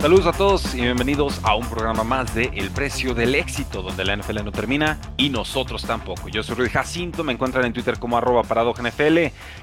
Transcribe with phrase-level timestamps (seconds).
[0.00, 4.04] Saludos a todos y bienvenidos a un programa más de El Precio del Éxito, donde
[4.04, 6.28] la NFL no termina y nosotros tampoco.
[6.28, 9.18] Yo soy Rudy Jacinto, me encuentran en Twitter como arroba NFL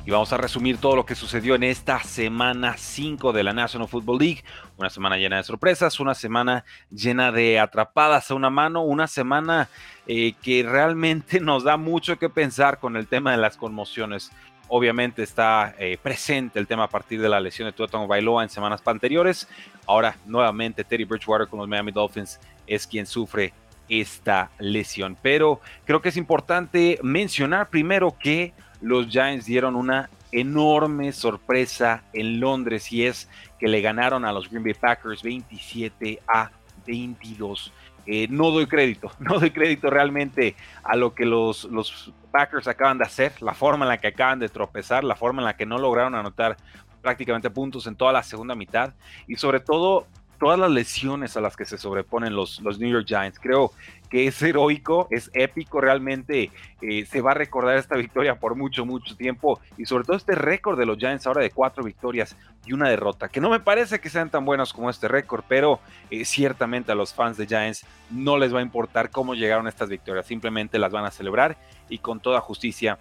[0.06, 3.88] y vamos a resumir todo lo que sucedió en esta semana 5 de la National
[3.88, 4.44] Football League.
[4.76, 9.70] Una semana llena de sorpresas, una semana llena de atrapadas a una mano, una semana
[10.06, 14.32] eh, que realmente nos da mucho que pensar con el tema de las conmociones.
[14.68, 18.50] Obviamente está eh, presente el tema a partir de la lesión de Tua Bailoa en
[18.50, 19.48] semanas anteriores.
[19.88, 23.54] Ahora, nuevamente, Teddy Bridgewater con los Miami Dolphins es quien sufre
[23.88, 25.18] esta lesión.
[25.22, 32.40] Pero creo que es importante mencionar primero que los Giants dieron una enorme sorpresa en
[32.40, 36.52] Londres y es que le ganaron a los Green Bay Packers 27 a
[36.86, 37.72] 22.
[38.08, 42.98] Eh, no doy crédito, no doy crédito realmente a lo que los, los Packers acaban
[42.98, 45.66] de hacer, la forma en la que acaban de tropezar, la forma en la que
[45.66, 46.58] no lograron anotar
[47.06, 48.92] prácticamente puntos en toda la segunda mitad.
[49.28, 50.08] Y sobre todo
[50.40, 53.40] todas las lesiones a las que se sobreponen los, los New York Giants.
[53.40, 53.72] Creo
[54.10, 58.86] que es heroico, es épico, realmente eh, se va a recordar esta victoria por mucho,
[58.86, 59.60] mucho tiempo.
[59.78, 63.30] Y sobre todo este récord de los Giants ahora de cuatro victorias y una derrota,
[63.30, 66.96] que no me parece que sean tan buenos como este récord, pero eh, ciertamente a
[66.96, 70.92] los fans de Giants no les va a importar cómo llegaron estas victorias, simplemente las
[70.92, 71.58] van a celebrar
[71.90, 72.98] y con toda justicia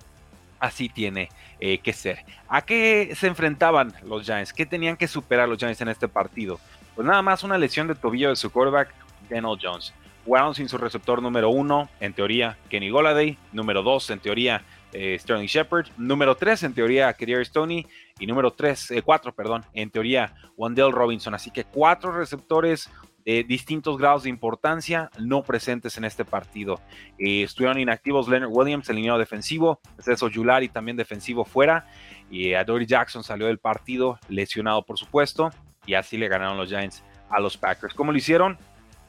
[0.64, 1.28] así tiene
[1.60, 2.25] eh, que ser.
[2.48, 4.52] ¿A qué se enfrentaban los Giants?
[4.52, 6.58] ¿Qué tenían que superar los Giants en este partido?
[6.94, 8.94] Pues nada más una lesión de tobillo de su quarterback,
[9.28, 9.92] Daniel Jones.
[10.24, 13.36] Jugaron sin su receptor número uno, en teoría, Kenny Goladay.
[13.53, 15.88] Número dos, en teoría, eh, Sterling Shepard.
[15.98, 17.86] Número tres, en teoría, Kerry Stoney.
[18.19, 21.34] Y número tres, eh, cuatro, perdón, en teoría, Wandell Robinson.
[21.34, 22.88] Así que cuatro receptores
[23.24, 26.80] distintos grados de importancia no presentes en este partido.
[27.18, 31.86] Eh, estuvieron inactivos Leonard Williams, el línea defensivo, César Yulari también defensivo fuera,
[32.30, 35.50] y a Dory Jackson salió del partido lesionado por supuesto
[35.86, 37.94] y así le ganaron los Giants a los Packers.
[37.94, 38.58] ¿Cómo lo hicieron?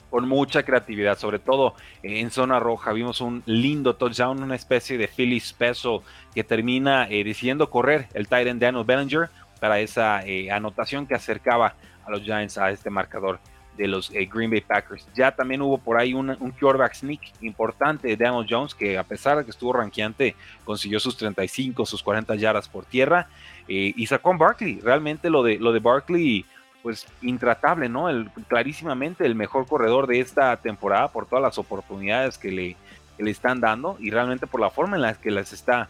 [0.09, 2.93] Con mucha creatividad, sobre todo en zona roja.
[2.93, 5.99] Vimos un lindo touchdown, una especie de Philly Special
[6.33, 11.75] que termina eh, decidiendo correr el Titan Daniel Bellinger para esa eh, anotación que acercaba
[12.05, 13.39] a los Giants a este marcador
[13.78, 15.08] de los eh, Green Bay Packers.
[15.13, 19.03] Ya también hubo por ahí un, un quarterback sneak importante de Daniel Jones, que a
[19.03, 23.28] pesar de que estuvo ranqueante, consiguió sus 35, sus 40 yardas por tierra.
[23.68, 24.80] y sacó a Barkley.
[24.81, 26.46] Realmente lo de, lo de Barkley
[26.86, 28.09] pues intratable, ¿no?
[28.09, 32.78] El, clarísimamente el mejor corredor de esta temporada por todas las oportunidades que le,
[33.18, 35.90] le están dando y realmente por la forma en la que las está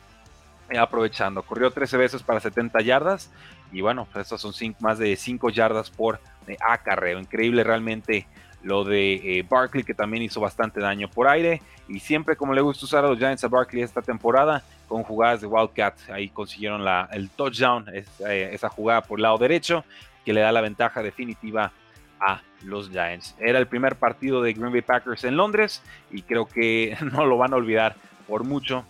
[0.69, 1.44] eh, aprovechando.
[1.44, 3.29] Corrió 13 veces para 70 yardas
[3.73, 7.19] y bueno, pues estas son más de 5 yardas por eh, acarreo.
[7.19, 8.28] Increíble realmente
[8.63, 12.61] lo de eh, Barkley que también hizo bastante daño por aire y siempre como le
[12.61, 16.84] gusta usar a los Giants a Barkley esta temporada con jugadas de Wildcat ahí consiguieron
[16.84, 19.85] la, el touchdown esa jugada por el lado derecho
[20.25, 21.72] que le da la ventaja definitiva
[22.19, 23.35] a los Giants.
[23.39, 27.38] Era el primer partido de Green Bay Packers en Londres y creo que no lo
[27.38, 27.95] van a olvidar
[28.28, 28.85] por mucho,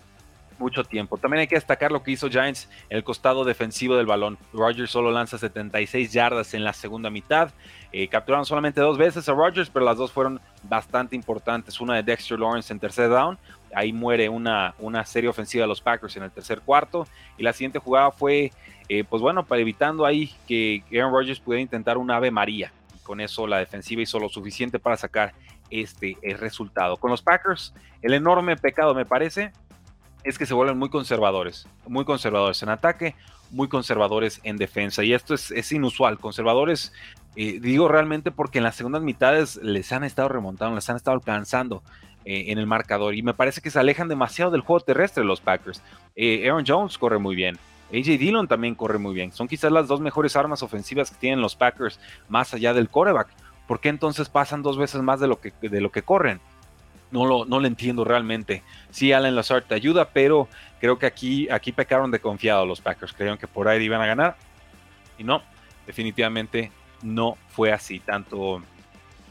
[0.59, 1.17] mucho tiempo.
[1.17, 4.37] También hay que destacar lo que hizo Giants en el costado defensivo del balón.
[4.53, 7.51] Rodgers solo lanza 76 yardas en la segunda mitad.
[7.91, 11.79] Eh, capturaron solamente dos veces a Rodgers, pero las dos fueron bastante importantes.
[11.79, 13.37] Una de Dexter Lawrence en tercer down.
[13.73, 17.07] Ahí muere una, una serie ofensiva de los Packers en el tercer cuarto.
[17.37, 18.51] Y la siguiente jugada fue
[18.87, 22.71] eh, pues bueno, para evitando ahí que Aaron Rodgers pudiera intentar un Ave María.
[22.95, 25.33] Y con eso la defensiva hizo lo suficiente para sacar
[25.69, 26.97] este el resultado.
[26.97, 29.51] Con los Packers, el enorme pecado me parece
[30.25, 33.15] es que se vuelven muy conservadores, muy conservadores en ataque,
[33.51, 35.03] muy conservadores en defensa.
[35.03, 36.91] Y esto es, inusual, conservadores,
[37.35, 41.15] eh, digo realmente porque en las segundas mitades les han estado remontando, les han estado
[41.15, 41.83] alcanzando
[42.25, 43.13] eh, en el marcador.
[43.13, 45.81] Y me parece que se alejan demasiado del juego terrestre los Packers.
[46.17, 47.57] Aaron Jones corre muy bien.
[47.93, 49.31] AJ Dillon también corre muy bien.
[49.31, 53.27] Son quizás las dos mejores armas ofensivas que tienen los Packers más allá del coreback.
[53.67, 56.39] ¿Por qué entonces pasan dos veces más de lo que, de lo que corren?
[57.11, 58.63] No lo, no lo entiendo realmente.
[58.89, 60.47] Sí, Allen Lazard te ayuda, pero
[60.79, 63.13] creo que aquí, aquí pecaron de confiado los Packers.
[63.13, 64.35] Creyeron que por ahí iban a ganar.
[65.17, 65.41] Y no,
[65.85, 66.71] definitivamente
[67.03, 67.99] no fue así.
[67.99, 68.61] Tanto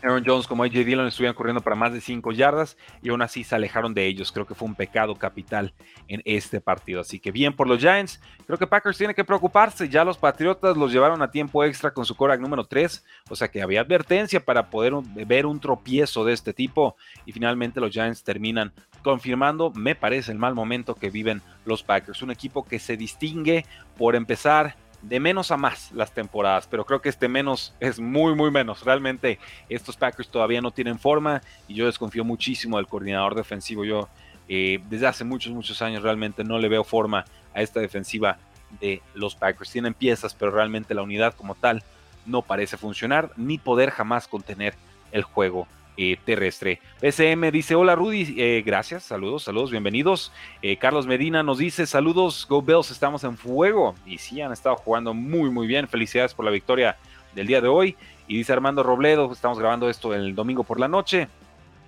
[0.04, 3.42] Aaron Jones como AJ Dillon estuvieron corriendo para más de 5 yardas y aún así
[3.42, 4.30] se alejaron de ellos.
[4.30, 5.72] Creo que fue un pecado capital
[6.08, 7.00] en este partido.
[7.00, 8.20] Así que bien por los Giants.
[8.46, 9.88] Creo que Packers tiene que preocuparse.
[9.88, 13.04] Ya los Patriotas los llevaron a tiempo extra con su Korak número 3.
[13.30, 14.92] O sea que había advertencia para poder
[15.26, 16.96] ver un tropiezo de este tipo.
[17.24, 18.72] Y finalmente los Giants terminan
[19.02, 22.22] confirmando, me parece, el mal momento que viven los Packers.
[22.22, 23.64] Un equipo que se distingue
[23.96, 24.76] por empezar
[25.08, 28.84] de menos a más las temporadas, pero creo que este menos es muy, muy menos.
[28.84, 33.84] Realmente estos Packers todavía no tienen forma y yo desconfío muchísimo del coordinador defensivo.
[33.84, 34.08] Yo
[34.48, 37.24] eh, desde hace muchos, muchos años realmente no le veo forma
[37.54, 38.38] a esta defensiva
[38.80, 39.70] de los Packers.
[39.70, 41.82] Tienen piezas, pero realmente la unidad como tal
[42.26, 44.74] no parece funcionar ni poder jamás contener
[45.12, 46.80] el juego eh, terrestre.
[47.00, 50.32] PCM dice, hola Rudy, eh, gracias, saludos, saludos, bienvenidos.
[50.62, 53.94] Eh, Carlos Medina nos dice, saludos, Go Bells, estamos en fuego.
[54.04, 55.88] Y sí, han estado jugando muy, muy bien.
[55.88, 56.96] Felicidades por la victoria
[57.34, 57.96] del día de hoy.
[58.26, 61.28] Y dice Armando Robledo, estamos grabando esto el domingo por la noche.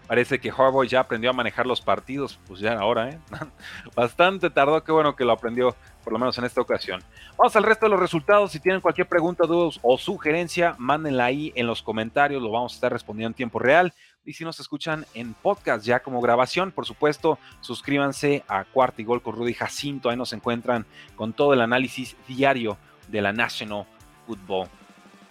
[0.06, 3.18] Parece que Harbaugh ya aprendió a manejar los partidos, pues ya ahora, ¿eh?
[3.96, 5.74] Bastante tardó, qué bueno que lo aprendió,
[6.04, 7.02] por lo menos en esta ocasión.
[7.36, 8.52] Vamos al resto de los resultados.
[8.52, 12.76] Si tienen cualquier pregunta, dudas o sugerencia, mándenla ahí en los comentarios, lo vamos a
[12.76, 13.92] estar respondiendo en tiempo real.
[14.24, 19.04] Y si nos escuchan en podcast ya como grabación, por supuesto, suscríbanse a Cuarto y
[19.04, 20.10] Gol con Rudy Jacinto.
[20.10, 22.76] Ahí nos encuentran con todo el análisis diario
[23.08, 23.86] de la National
[24.26, 24.68] Football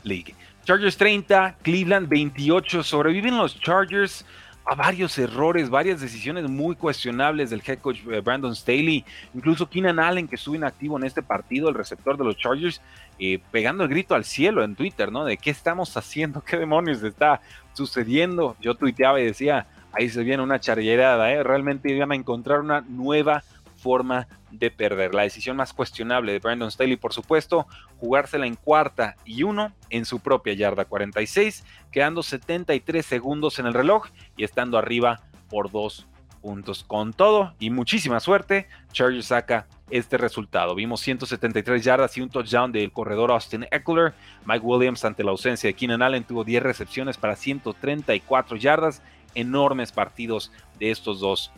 [0.04, 0.34] League.
[0.64, 2.84] Chargers 30, Cleveland 28.
[2.84, 4.26] Sobreviven los Chargers
[4.66, 10.00] a varios errores, varias decisiones muy cuestionables del head coach eh, Brandon Staley, incluso Keenan
[10.00, 12.82] Allen que estuvo inactivo en este partido, el receptor de los Chargers,
[13.20, 15.24] eh, pegando el grito al cielo en Twitter, ¿no?
[15.24, 17.42] De qué estamos haciendo, qué demonios está
[17.74, 18.56] sucediendo.
[18.60, 21.44] Yo tuiteaba y decía, ahí se viene una charlerada, ¿eh?
[21.44, 23.44] Realmente iban a encontrar una nueva
[23.86, 25.14] forma de perder.
[25.14, 27.68] La decisión más cuestionable de Brandon Staley, por supuesto,
[28.00, 33.76] jugársela en cuarta y uno en su propia yarda 46, quedando 73 segundos en el
[33.76, 35.22] reloj y estando arriba
[35.52, 36.08] por dos
[36.42, 36.84] puntos.
[36.84, 40.74] Con todo y muchísima suerte, Chargers saca este resultado.
[40.74, 44.16] Vimos 173 yardas y un touchdown del corredor Austin Eckler.
[44.48, 49.04] Mike Williams, ante la ausencia de Keenan Allen, tuvo 10 recepciones para 134 yardas.
[49.36, 51.52] Enormes partidos de estos dos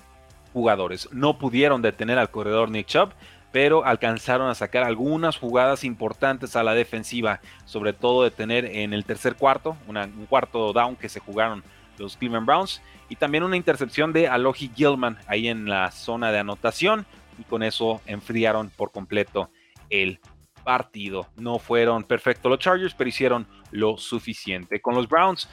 [0.57, 1.07] jugadores.
[1.11, 3.13] No pudieron detener al corredor Nick Chubb,
[3.51, 9.05] pero alcanzaron a sacar algunas jugadas importantes a la defensiva, sobre todo detener en el
[9.05, 11.63] tercer cuarto, un cuarto down que se jugaron
[11.97, 16.39] los Cleveland Browns, y también una intercepción de Alohi Gilman ahí en la zona de
[16.39, 17.05] anotación,
[17.37, 19.49] y con eso enfriaron por completo
[19.89, 20.19] el
[20.63, 21.27] partido.
[21.37, 24.81] No fueron perfectos los Chargers, pero hicieron lo suficiente.
[24.81, 25.47] Con los Browns,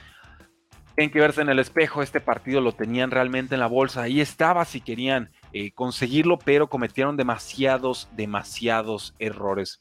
[0.95, 4.21] tienen que verse en el espejo, este partido lo tenían realmente en la bolsa, ahí
[4.21, 9.77] estaba si querían eh, conseguirlo, pero cometieron demasiados, demasiados errores.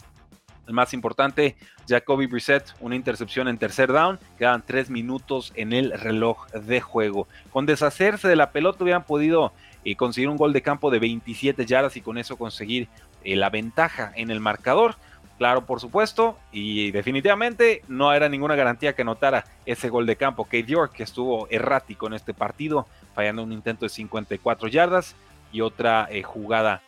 [0.66, 1.56] El más importante,
[1.88, 7.28] Jacoby Brissett, una intercepción en tercer down, quedan tres minutos en el reloj de juego.
[7.50, 9.52] Con deshacerse de la pelota hubieran podido
[9.84, 12.88] eh, conseguir un gol de campo de 27 yardas y con eso conseguir
[13.22, 14.96] eh, la ventaja en el marcador.
[15.38, 20.44] Claro, por supuesto, y definitivamente no era ninguna garantía que notara ese gol de campo.
[20.44, 25.16] Kate York, que estuvo errático en este partido, fallando un intento de 54 yardas
[25.52, 26.82] y otra eh, jugada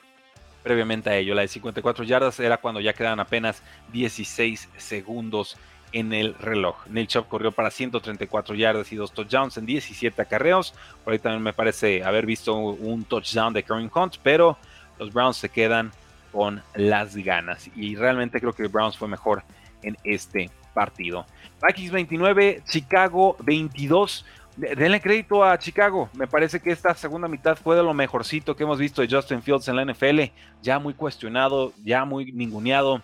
[0.62, 1.34] previamente a ello.
[1.34, 3.62] La de 54 yardas era cuando ya quedaban apenas
[3.92, 5.56] 16 segundos
[5.92, 6.86] en el reloj.
[6.88, 10.74] Neil Chubb corrió para 134 yardas y dos touchdowns en 17 acarreos.
[11.04, 14.56] Por ahí también me parece haber visto un touchdown de Karen Hunt, pero
[14.98, 15.92] los Browns se quedan
[16.36, 17.70] con las ganas.
[17.74, 19.42] Y realmente creo que Browns fue mejor
[19.82, 21.24] en este partido.
[21.66, 24.26] Vikings 29, Chicago 22.
[24.58, 26.10] Denle crédito a Chicago.
[26.12, 29.40] Me parece que esta segunda mitad fue de lo mejorcito que hemos visto de Justin
[29.40, 30.24] Fields en la NFL.
[30.60, 33.00] Ya muy cuestionado, ya muy ninguneado,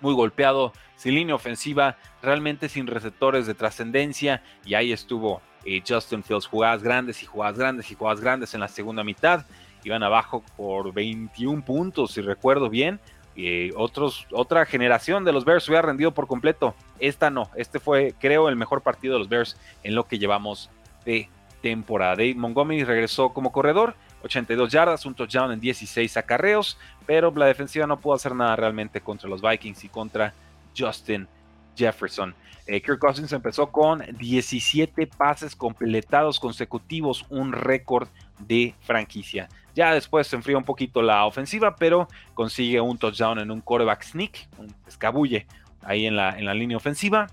[0.00, 4.42] muy golpeado, sin línea ofensiva, realmente sin receptores de trascendencia.
[4.64, 8.60] Y ahí estuvo eh, Justin Fields, jugadas grandes y jugadas grandes y jugadas grandes en
[8.60, 9.44] la segunda mitad
[9.88, 13.00] iban abajo por 21 puntos, si recuerdo bien.
[13.34, 16.74] Y otros, otra generación de los Bears hubiera rendido por completo.
[16.98, 20.70] Esta no, este fue, creo, el mejor partido de los Bears en lo que llevamos
[21.06, 21.28] de
[21.62, 22.16] temporada.
[22.16, 27.86] Dave Montgomery regresó como corredor, 82 yardas, un touchdown en 16 acarreos, pero la defensiva
[27.86, 30.34] no pudo hacer nada realmente contra los Vikings y contra
[30.76, 31.26] Justin
[31.74, 32.34] Jefferson.
[32.66, 38.08] Eh, Kirk Cousins empezó con 17 pases completados consecutivos, un récord
[38.46, 39.48] de franquicia.
[39.74, 44.02] Ya después se enfría un poquito la ofensiva, pero consigue un touchdown en un quarterback
[44.02, 45.46] sneak, un escabulle
[45.82, 47.28] ahí en la, en la línea ofensiva.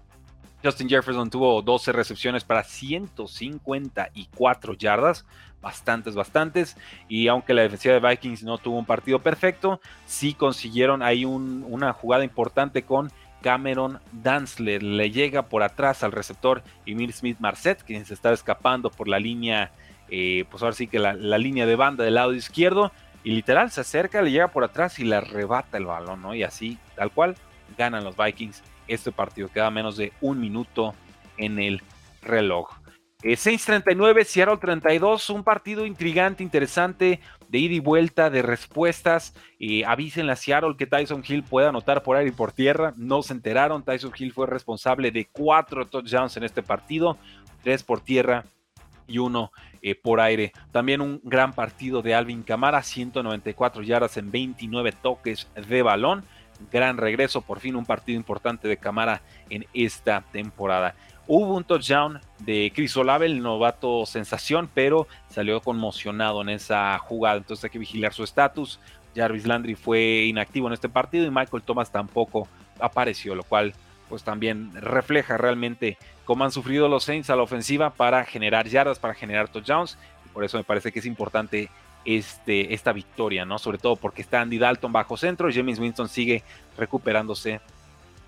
[0.63, 5.25] Justin Jefferson tuvo 12 recepciones para 154 yardas,
[5.61, 6.75] bastantes, bastantes.
[7.07, 11.93] Y aunque la defensiva de Vikings no tuvo un partido perfecto, sí consiguieron ahí una
[11.93, 13.11] jugada importante con
[13.41, 18.91] Cameron Danzler le llega por atrás al receptor Emil Smith Marset, quien se estaba escapando
[18.91, 19.71] por la línea,
[20.11, 22.91] eh, pues ahora sí que la, línea de banda del lado izquierdo,
[23.23, 26.33] y literal se acerca, le llega por atrás y le arrebata el balón, ¿no?
[26.33, 27.35] Y así, tal cual,
[27.77, 29.49] ganan los Vikings este partido.
[29.49, 30.95] Queda menos de un minuto
[31.37, 31.81] en el
[32.21, 32.69] reloj.
[33.21, 39.33] Eh, Saints 39, Seattle 32, un partido intrigante, interesante, de ida y vuelta, de respuestas.
[39.59, 42.93] Eh, avisen a Seattle que Tyson Hill puede anotar por aire y por tierra.
[42.95, 47.17] No se enteraron, Tyson Hill fue responsable de cuatro touchdowns en este partido,
[47.61, 48.45] tres por tierra
[49.09, 49.51] y uno
[49.81, 50.53] eh, por aire.
[50.71, 56.23] También un gran partido de Alvin Camara, 194 yardas en 29 toques de balón.
[56.71, 60.95] Gran regreso, por fin un partido importante de Camara en esta temporada.
[61.31, 67.37] Hubo un touchdown de Chris Olave, el novato sensación, pero salió conmocionado en esa jugada,
[67.37, 68.79] entonces hay que vigilar su estatus.
[69.15, 72.47] Jarvis Landry fue inactivo en este partido y Michael Thomas tampoco
[72.79, 73.73] apareció, lo cual
[74.09, 75.97] pues también refleja realmente
[76.29, 79.97] cómo han sufrido los Saints a la ofensiva para generar yardas, para generar touchdowns.
[80.31, 81.71] Por eso me parece que es importante
[82.05, 83.57] este, esta victoria, ¿no?
[83.57, 86.43] Sobre todo porque está Andy Dalton bajo centro y James Winston sigue
[86.77, 87.61] recuperándose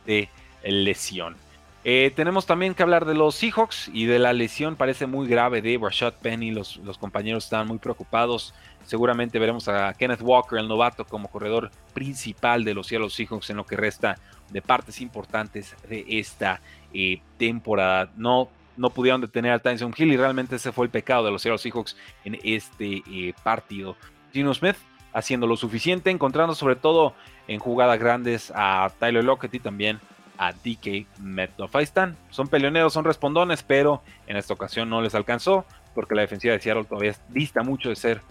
[0.08, 0.30] de
[0.64, 1.36] lesión.
[1.84, 5.62] Eh, tenemos también que hablar de los Seahawks y de la lesión, parece muy grave
[5.62, 6.50] de Rashad Penny.
[6.50, 8.56] Los, los, compañeros están muy preocupados.
[8.84, 13.58] Seguramente veremos a Kenneth Walker, el novato, como corredor principal de los Seattle Seahawks en
[13.58, 14.18] lo que resta
[14.50, 16.62] de partes importantes de esta
[16.94, 18.12] eh, temporada.
[18.16, 21.42] No, no pudieron detener a Tyson Hill y realmente ese fue el pecado de los
[21.42, 23.96] Seattle Seahawks en este eh, partido.
[24.34, 24.76] Gino Smith
[25.14, 27.14] haciendo lo suficiente, encontrando sobre todo
[27.48, 30.00] en jugadas grandes a Tyler Lockett y también
[30.38, 31.76] a DK Metcalf.
[31.76, 36.22] Ahí están, son peleoneros, son respondones, pero en esta ocasión no les alcanzó porque la
[36.22, 38.22] defensiva de Seattle todavía dista mucho de ser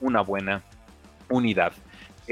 [0.00, 0.62] una buena
[1.28, 1.72] unidad.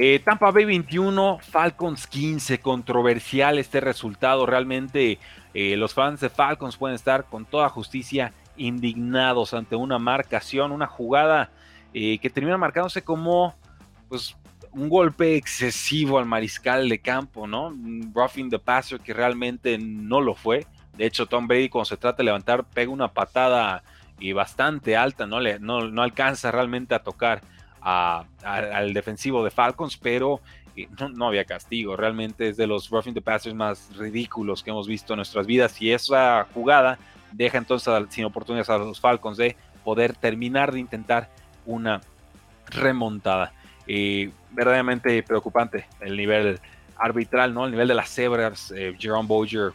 [0.01, 4.47] Eh, Tampa Bay 21, Falcons 15, controversial este resultado.
[4.47, 5.19] Realmente
[5.55, 10.87] eh, los fans de Falcons pueden estar con toda justicia indignados ante una marcación, una
[10.87, 11.51] jugada
[11.93, 13.57] eh, que termina marcándose como
[14.09, 14.37] pues
[14.71, 17.75] un golpe excesivo al mariscal de campo, ¿no?
[18.15, 20.65] roughing the passer que realmente no lo fue.
[20.97, 23.83] De hecho, Tom Brady cuando se trata de levantar pega una patada
[24.21, 27.43] y bastante alta, no, le, no, alcanza realmente a tocar
[27.81, 30.41] al defensivo de Falcons, pero
[30.77, 31.97] eh, no, había castigo.
[31.97, 35.81] Realmente es de los roughing the passers más ridículos que hemos visto en nuestras vidas
[35.83, 36.99] y esa jugada
[37.33, 41.29] deja entonces sin oportunidades a los Falcons de poder terminar de intentar
[41.67, 42.01] una
[42.67, 43.53] remontada.
[43.87, 46.61] Y verdaderamente preocupante el nivel
[46.97, 47.65] arbitral, ¿no?
[47.65, 48.73] El nivel de las cebras.
[48.77, 49.73] Eh, Jerome Boger,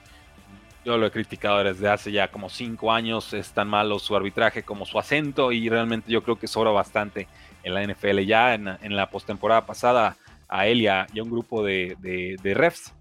[0.83, 3.33] yo lo he criticado desde hace ya como cinco años.
[3.33, 7.27] Es tan malo su arbitraje como su acento y realmente yo creo que sobra bastante
[7.63, 8.19] en la NFL.
[8.19, 10.17] Ya en, la postemporada pasada
[10.49, 12.93] a él y a, un grupo de, refs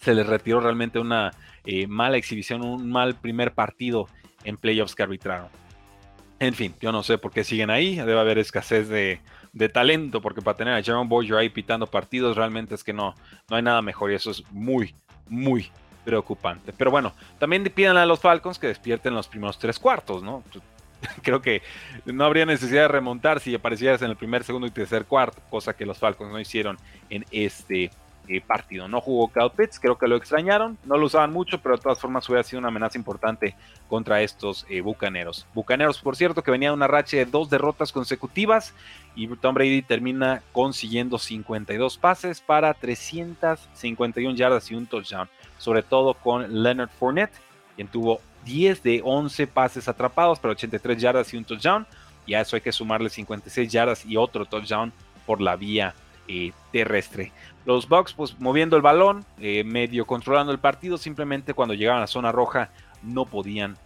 [0.00, 1.32] se les retiró realmente una
[1.64, 4.06] eh, mala exhibición, un mal primer partido
[4.44, 5.48] en playoffs que arbitraron.
[6.38, 7.96] En fin, yo no sé por qué siguen ahí.
[7.96, 9.20] Debe haber escasez de,
[9.72, 13.16] talento, porque para tener a Jerome Boyer ahí pitando partidos, realmente es que no,
[13.50, 14.94] no hay nada mejor y eso es muy,
[15.28, 15.68] muy
[16.08, 16.72] preocupante.
[16.72, 20.42] Pero bueno, también pidan a los Falcons que despierten los primeros tres cuartos, ¿no?
[21.22, 21.60] Creo que
[22.06, 25.76] no habría necesidad de remontar si aparecieras en el primer, segundo y tercer cuarto, cosa
[25.76, 26.78] que los Falcons no hicieron
[27.10, 27.90] en este
[28.28, 28.88] eh, partido.
[28.88, 31.98] No jugó Cal Pitts, creo que lo extrañaron, no lo usaban mucho, pero de todas
[31.98, 33.56] formas hubiera sido una amenaza importante
[33.88, 35.46] contra estos eh, bucaneros.
[35.54, 38.74] Bucaneros, por cierto, que venía una racha de dos derrotas consecutivas
[39.14, 46.14] y Tom Brady termina consiguiendo 52 pases para 351 yardas y un touchdown, sobre todo
[46.14, 47.32] con Leonard Fournette,
[47.76, 51.86] quien tuvo 10 de 11 pases atrapados para 83 yardas y un touchdown.
[52.26, 54.92] Y a eso hay que sumarle 56 yardas y otro touchdown
[55.24, 55.94] por la vía
[56.28, 57.32] eh, terrestre.
[57.64, 62.02] Los Bucks, pues moviendo el balón, eh, medio controlando el partido, simplemente cuando llegaban a
[62.02, 62.70] la zona roja
[63.02, 63.76] no podían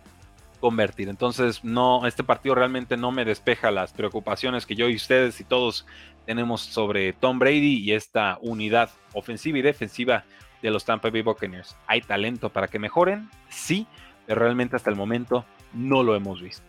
[0.61, 1.09] convertir.
[1.09, 5.45] Entonces, no, este partido realmente no me despeja las preocupaciones que yo y ustedes y
[5.45, 5.87] todos
[6.27, 10.25] tenemos sobre Tom Brady y esta unidad ofensiva y defensiva
[10.63, 11.77] de los Tampa Bay Buccaneers.
[11.87, 13.29] ¿Hay talento para que mejoren?
[13.49, 13.87] Sí,
[14.27, 15.45] pero realmente hasta el momento
[15.75, 16.63] no lo hemos visto.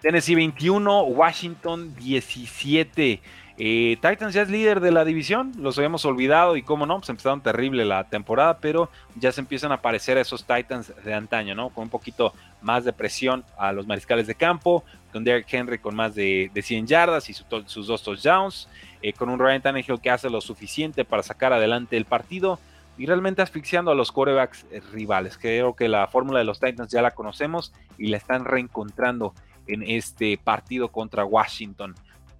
[0.00, 3.20] Tennessee 21, Washington 17.
[3.56, 7.42] Titans ya es líder de la división, los habíamos olvidado y cómo no, pues empezaron
[7.42, 11.70] terrible la temporada, pero ya se empiezan a aparecer esos Titans de antaño, ¿no?
[11.70, 12.32] Con un poquito
[12.62, 16.86] más de presión a los mariscales de campo, con Derrick Henry con más de, 100
[16.86, 18.68] yardas y sus dos touchdowns,
[19.02, 22.58] eh, con un Ryan Tannehill que hace lo suficiente para sacar adelante el partido
[22.96, 25.38] y realmente asfixiando a los quarterbacks eh, rivales.
[25.38, 29.34] Creo que la fórmula de los Titans ya la conocemos y la están reencontrando
[29.66, 31.94] en este partido contra Washington.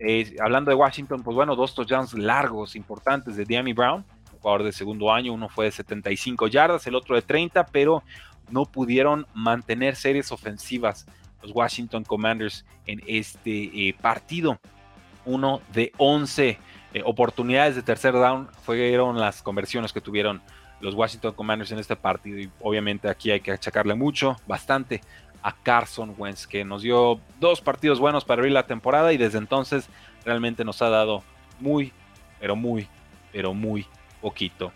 [0.05, 4.05] Eh, hablando de Washington, pues bueno, dos touchdowns largos, importantes de Diami Brown,
[4.41, 8.03] jugador de segundo año, uno fue de 75 yardas, el otro de 30, pero
[8.51, 11.07] no pudieron mantener series ofensivas
[11.41, 14.59] los Washington Commanders en este eh, partido.
[15.25, 16.59] Uno de 11
[16.95, 20.43] eh, oportunidades de tercer down fueron las conversiones que tuvieron
[20.81, 22.41] los Washington Commanders en este partido.
[22.41, 25.01] Y obviamente aquí hay que achacarle mucho, bastante,
[25.43, 29.39] a Carson Wentz, que nos dio dos partidos buenos para abrir la temporada y desde
[29.39, 29.89] entonces
[30.25, 31.23] realmente nos ha dado
[31.61, 31.93] muy,
[32.41, 32.89] pero muy,
[33.33, 33.87] pero muy
[34.21, 34.73] poquito.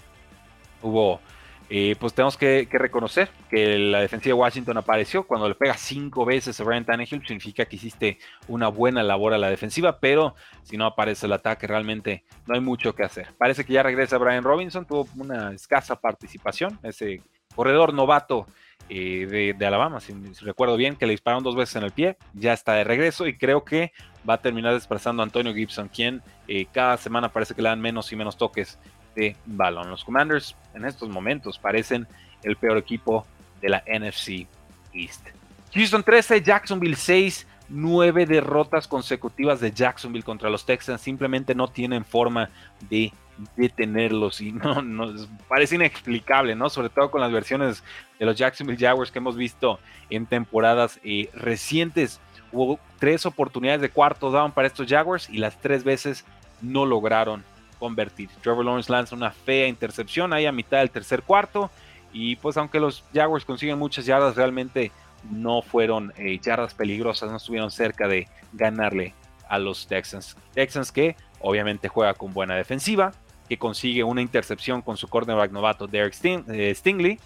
[0.83, 1.21] Hubo
[1.69, 5.27] eh, pues tenemos que, reconocer que la defensiva de Washington apareció.
[5.27, 9.39] Cuando le pega cinco veces a Brian Tannehill, significa que hiciste una buena labor a
[9.39, 13.35] la defensiva, pero si no aparece el ataque, realmente no hay mucho que hacer.
[13.37, 17.21] Parece que ya regresa Brian Robinson, tuvo una escasa participación, ese
[17.55, 18.47] corredor novato
[18.89, 22.53] eh, de, Alabama, si, recuerdo bien, que le dispararon dos veces en el pie, ya
[22.53, 23.93] está de regreso y creo que
[24.29, 27.81] va a terminar desplazando a Antonio Gibson, quien eh, cada semana parece que le dan
[27.81, 28.79] menos y menos toques
[29.15, 29.91] de balón.
[29.91, 32.07] Los Commanders en estos momentos parecen
[32.43, 33.27] el peor equipo
[33.61, 34.47] de la NFC
[34.93, 35.27] East.
[35.75, 41.01] Houston 13, Jacksonville 6, 9 derrotas consecutivas de Jacksonville contra los Texans.
[41.01, 42.51] Simplemente no tienen forma
[42.89, 43.13] de
[43.57, 45.15] detenerlos y no, no
[45.49, 46.69] parece inexplicable, ¿no?
[46.71, 47.83] Sobre todo con las versiones
[48.19, 49.79] de los Jacksonville Jaguars que hemos visto
[50.11, 52.21] en temporadas eh, recientes.
[52.53, 56.25] Hubo tres oportunidades de cuarto down para estos Jaguars y las tres veces
[56.63, 57.45] no lograron
[57.79, 58.31] convertir.
[58.43, 61.71] Trevor Lawrence lanza una fea intercepción ahí a mitad del tercer cuarto.
[62.13, 64.91] Y pues aunque los Jaguars consiguen muchas yardas, realmente
[65.31, 69.15] no fueron eh, yardas peligrosas, no estuvieron cerca de ganarle
[69.49, 70.37] a los Texans.
[70.55, 73.13] Texans que obviamente juega con buena defensiva,
[73.49, 77.19] que consigue una intercepción con su cornerback novato Derek eh, Stingley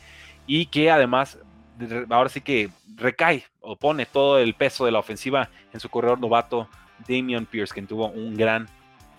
[0.47, 1.39] y que además
[2.11, 6.21] ahora sí que recae o pone todo el peso de la ofensiva en su corredor
[6.21, 6.69] novato
[7.09, 8.69] Damian Pierce, quien tuvo un gran,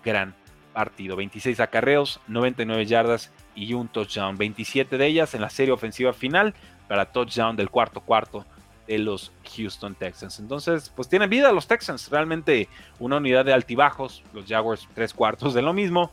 [0.04, 0.34] gran
[0.72, 1.16] partido.
[1.16, 4.36] 26 acarreos, 99 yardas y un touchdown.
[4.36, 6.54] 27 de ellas en la serie ofensiva final
[6.88, 8.46] para touchdown del cuarto cuarto
[8.86, 10.38] de los Houston Texans.
[10.38, 12.10] Entonces, pues tienen vida los Texans.
[12.10, 12.68] Realmente
[12.98, 14.22] una unidad de altibajos.
[14.32, 16.10] Los Jaguars tres cuartos de lo mismo.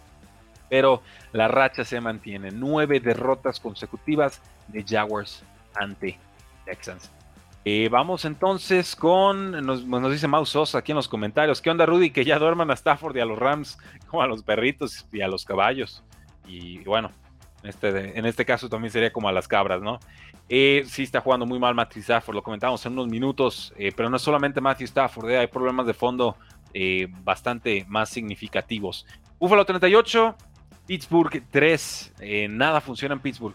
[0.69, 1.01] Pero
[1.31, 2.51] la racha se mantiene.
[2.51, 5.43] Nueve derrotas consecutivas de Jaguars
[5.75, 6.17] ante
[6.65, 7.11] Texans.
[7.65, 12.09] Eh, vamos entonces con, nos, dice Mouse aquí en los comentarios, ¿qué onda Rudy?
[12.09, 13.77] Que ya duerman a Stafford y a los Rams,
[14.07, 16.03] como a los perritos y a los caballos.
[16.47, 17.11] Y bueno,
[17.63, 19.99] este, en este caso también sería como a las cabras, ¿no?
[20.47, 24.09] Eh, sí está jugando muy mal Matthew Stafford, lo comentamos en unos minutos, eh, pero
[24.09, 26.37] no es solamente Matthew Stafford, hay problemas de fondo
[27.23, 29.05] bastante más significativos.
[29.39, 30.35] Buffalo 38,
[30.89, 32.13] Pittsburgh 3,
[32.49, 33.53] nada funciona en Pittsburgh,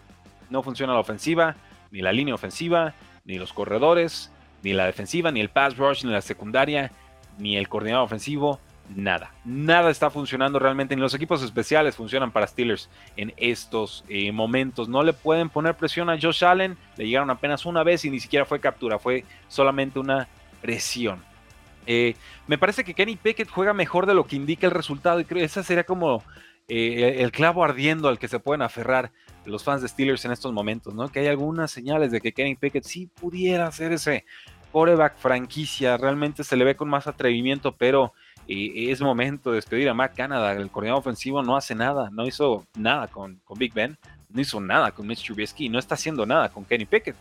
[0.49, 1.57] no funciona la ofensiva,
[1.91, 2.93] ni la línea ofensiva,
[3.25, 4.31] ni los corredores,
[4.63, 6.93] ni la defensiva, ni el pass rush, ni la secundaria,
[7.37, 8.61] ni el coordinador ofensivo,
[8.95, 9.33] nada.
[9.43, 14.87] Nada está funcionando realmente, ni los equipos especiales funcionan para Steelers en estos eh, momentos.
[14.87, 18.21] No le pueden poner presión a Josh Allen, le llegaron apenas una vez y ni
[18.21, 20.29] siquiera fue captura, fue solamente una
[20.61, 21.21] presión.
[21.85, 22.15] Eh,
[22.47, 25.39] me parece que Kenny Pickett juega mejor de lo que indica el resultado y creo
[25.39, 26.23] que esa sería como
[26.67, 29.11] eh, el clavo ardiendo al que se pueden aferrar
[29.45, 31.09] los fans de Steelers en estos momentos, ¿no?
[31.09, 34.25] Que hay algunas señales de que Kenny Pickett sí pudiera ser ese
[34.71, 38.13] coreback franquicia, realmente se le ve con más atrevimiento, pero
[38.47, 42.25] eh, es momento de despedir a Matt Canada, el coordinador ofensivo no hace nada, no
[42.25, 43.97] hizo nada con, Big Ben,
[44.29, 47.15] no hizo nada con Mitch Trubisky, no está haciendo nada con Kenny Pickett.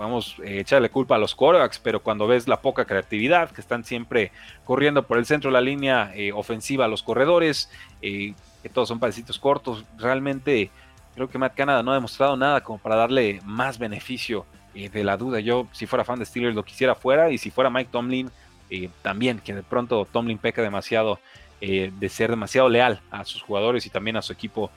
[0.00, 3.84] Podemos eh, echarle culpa a los corebacks, pero cuando ves la poca creatividad, que están
[3.84, 4.32] siempre
[4.64, 8.34] corriendo por el centro de la línea eh, ofensiva a los corredores, que
[8.72, 10.70] todos son pasecitos cortos, realmente
[11.14, 15.04] Creo que Matt Canada no ha demostrado nada como para darle más beneficio eh, de
[15.04, 15.40] la duda.
[15.40, 17.30] Yo, si fuera fan de Steelers, lo quisiera fuera.
[17.30, 18.30] Y si fuera Mike Tomlin,
[18.70, 21.18] eh, también, que de pronto Tomlin peca demasiado
[21.60, 24.70] eh, de ser demasiado leal a sus jugadores y también a su equipo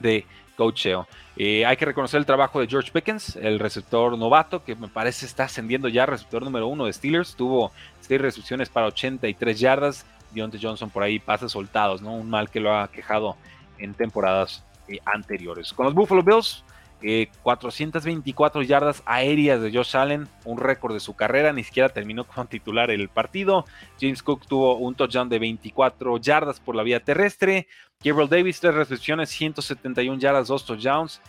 [0.00, 0.26] de
[0.58, 1.06] coacheo.
[1.38, 5.44] hay que reconocer el trabajo de George Pickens, el receptor novato, que me parece está
[5.44, 7.36] ascendiendo ya receptor número uno de Steelers.
[7.36, 10.04] Tuvo seis recepciones para 83 yardas.
[10.32, 12.12] Deontay Johnson por ahí pases soltados, ¿no?
[12.12, 13.36] Un mal que lo ha quejado
[13.78, 15.72] en temporadas eh, anteriores.
[15.72, 16.64] Con los Buffalo Bills,
[17.42, 22.24] 424 eh, yardas aéreas de Josh Allen, un récord de su carrera, ni siquiera terminó
[22.24, 23.64] con titular el partido.
[24.00, 27.68] James Cook tuvo un touchdown de 24 yardas por la vía terrestre.
[28.02, 31.20] Gabriel Davis, tres recepciones, 171 yardas, dos touchdowns.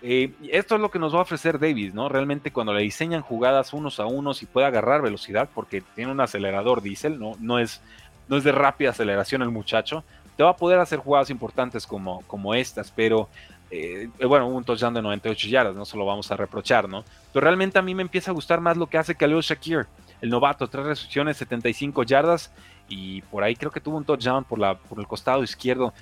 [0.00, 2.08] Eh, esto es lo que nos va a ofrecer Davis, ¿no?
[2.08, 6.20] Realmente cuando le diseñan jugadas unos a unos y puede agarrar velocidad, porque tiene un
[6.20, 7.32] acelerador diésel, ¿no?
[7.40, 7.82] No es,
[8.28, 10.04] no es de rápida aceleración el muchacho
[10.38, 13.28] te va a poder hacer jugadas importantes como, como estas, pero
[13.70, 17.04] eh, bueno, un touchdown de 98 yardas, no se lo vamos a reprochar, ¿no?
[17.32, 19.86] Pero realmente a mí me empieza a gustar más lo que hace Khalil Shakir,
[20.20, 22.52] el novato, tres recepciones, 75 yardas,
[22.88, 25.92] y por ahí creo que tuvo un touchdown por, por el costado izquierdo.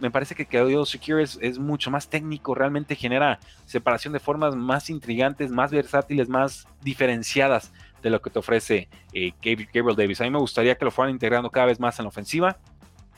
[0.00, 4.56] me, parece que Khalil Shakir es, es, mucho más técnico, realmente genera separación de formas
[4.56, 10.20] más intrigantes, más versátiles, más diferenciadas de lo que te ofrece eh, Gabriel Davis.
[10.20, 12.56] A mí me gustaría que lo fueran integrando cada vez más en la ofensiva.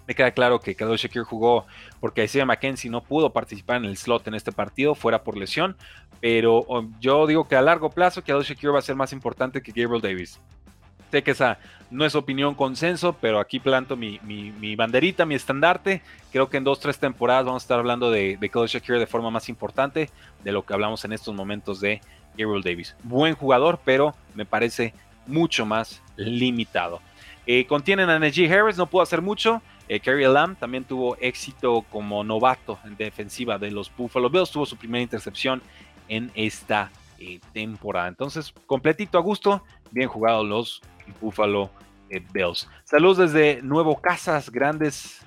[0.08, 1.66] Me queda claro que Khalil Shakir jugó
[2.00, 5.76] porque Isaiah McKenzie no pudo participar en el slot en este partido, fuera por lesión.
[6.22, 6.64] Pero
[6.98, 10.00] yo digo que a largo plazo Khalil Shakir va a ser más importante que Gabriel
[10.00, 10.40] Davis.
[11.10, 11.58] Sé que esa
[11.90, 14.18] no es opinión consenso, pero aquí planto mi,
[14.76, 16.00] banderita, mi estandarte.
[16.32, 19.30] Creo que en dos, tres temporadas vamos a estar hablando de, de Khalil de forma
[19.30, 20.08] más importante
[20.42, 22.00] de lo que hablamos en estos momentos de
[22.34, 22.96] Gabriel Davis.
[23.02, 24.94] Buen jugador, pero me parece
[25.26, 27.02] mucho más limitado.
[27.46, 29.60] Eh, contienen a Najee Harris, no pudo hacer mucho.
[29.88, 34.50] Eh, Kerry Lamb también tuvo éxito como novato en defensiva de los Buffalo Bills.
[34.50, 35.62] Tuvo su primera intercepción
[36.08, 38.08] en esta eh, temporada.
[38.08, 39.62] Entonces, completito a gusto.
[39.90, 40.82] Bien jugado los
[41.20, 41.70] Buffalo
[42.10, 42.68] eh, Bills.
[42.84, 45.24] Saludos desde Nuevo Casas, grandes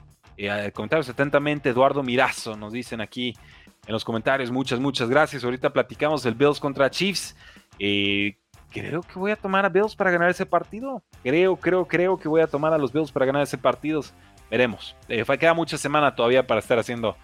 [0.74, 1.70] comentarios atentamente.
[1.70, 3.36] Eduardo Mirazo nos dicen aquí
[3.86, 4.50] en los comentarios.
[4.50, 5.44] Muchas, muchas gracias.
[5.44, 7.36] Ahorita platicamos del Bills contra Chiefs.
[7.78, 11.04] Creo que voy a tomar a Bills para ganar ese partido.
[11.24, 14.02] Creo, creo, creo que voy a tomar a los Bills para ganar ese partido.
[14.52, 14.96] Veremos.
[15.08, 17.18] queda mucha semana todavía para estar haciendo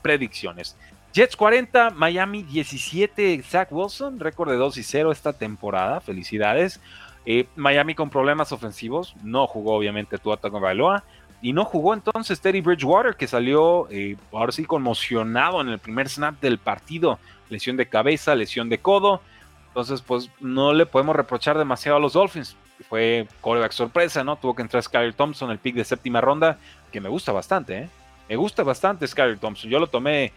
[0.00, 0.76] predicciones.
[1.12, 6.00] Jets 40, Miami 17, Zach Wilson, récord de 2 y 0 esta temporada.
[6.00, 6.80] Felicidades.
[7.26, 11.04] Eh, Miami con problemas ofensivos, no jugó obviamente Tua Bailoa
[11.40, 16.08] y no jugó entonces Teddy Bridgewater que salió eh, ahora sí conmocionado en el primer
[16.08, 17.18] snap del partido,
[17.48, 19.22] lesión de cabeza, lesión de codo,
[19.68, 22.56] entonces pues no le podemos reprochar demasiado a los Dolphins,
[22.88, 24.36] fue coreback sorpresa, ¿no?
[24.36, 26.58] Tuvo que entrar Skyler Thompson, el pick de séptima ronda,
[26.92, 27.88] que me gusta bastante, ¿eh?
[28.28, 29.70] Me gusta bastante Skyler Thompson.
[29.70, 30.32] Yo lo tomé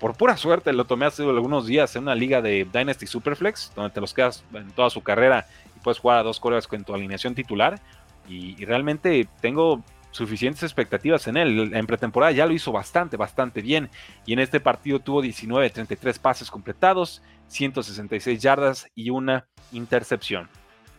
[0.00, 3.90] por pura suerte, lo tomé hace algunos días en una liga de Dynasty Superflex, donde
[3.90, 5.46] te los quedas en toda su carrera
[5.80, 7.80] puedes jugar a dos corebacks con tu alineación titular.
[8.28, 11.74] Y, realmente tengo suficientes expectativas en él.
[11.74, 13.90] En pretemporada ya lo hizo bastante, bastante bien.
[14.26, 20.48] Y en este partido tuvo 19 de 33 pases completados, 166 yardas y una intercepción.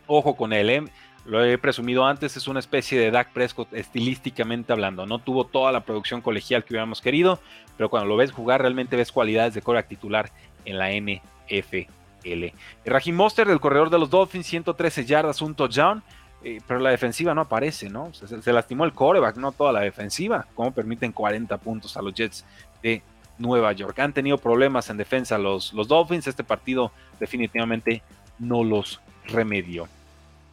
[0.06, 0.84] Ojo con él, ¿eh?
[1.24, 5.06] lo he presumido antes, es una especie de Dak Prescott estilísticamente hablando.
[5.06, 7.38] No tuvo toda la producción colegial que hubiéramos querido,
[7.76, 10.30] pero cuando lo ves jugar realmente ves cualidades de coreback titular
[10.64, 12.54] en la NFL.
[12.84, 16.02] Raheem Monster del corredor de los Dolphins, 113 yardas, un touchdown.
[16.44, 18.12] Eh, pero la defensiva no aparece, ¿no?
[18.14, 20.46] Se, lastimó el coreback, no toda la defensiva.
[20.56, 22.44] ¿Cómo permiten 40 puntos a los Jets
[22.82, 23.00] de
[23.38, 23.96] Nueva York?
[24.00, 26.26] Han tenido problemas en defensa los, los Dolphins.
[26.26, 28.02] Este partido definitivamente
[28.40, 29.88] no los remedió.